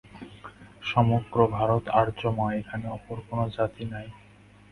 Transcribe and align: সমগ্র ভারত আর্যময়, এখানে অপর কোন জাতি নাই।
সমগ্র 0.83 1.37
ভারত 1.49 1.83
আর্যময়, 1.99 2.55
এখানে 2.57 2.85
অপর 2.89 3.17
কোন 3.27 3.39
জাতি 3.55 3.83
নাই। 3.91 4.07